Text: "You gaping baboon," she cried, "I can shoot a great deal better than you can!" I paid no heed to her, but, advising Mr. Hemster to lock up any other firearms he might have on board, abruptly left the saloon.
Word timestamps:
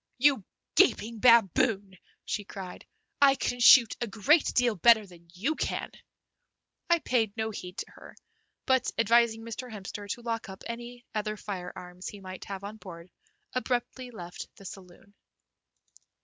"You 0.17 0.43
gaping 0.73 1.19
baboon," 1.19 1.95
she 2.25 2.43
cried, 2.43 2.87
"I 3.21 3.35
can 3.35 3.59
shoot 3.59 3.95
a 4.01 4.07
great 4.07 4.45
deal 4.55 4.73
better 4.73 5.05
than 5.05 5.29
you 5.31 5.53
can!" 5.53 5.91
I 6.89 6.97
paid 6.97 7.37
no 7.37 7.51
heed 7.51 7.77
to 7.77 7.91
her, 7.91 8.15
but, 8.65 8.91
advising 8.97 9.43
Mr. 9.43 9.71
Hemster 9.71 10.09
to 10.09 10.21
lock 10.23 10.49
up 10.49 10.63
any 10.65 11.05
other 11.13 11.37
firearms 11.37 12.07
he 12.07 12.19
might 12.19 12.45
have 12.45 12.63
on 12.63 12.77
board, 12.77 13.11
abruptly 13.53 14.09
left 14.09 14.47
the 14.55 14.65
saloon. 14.65 15.13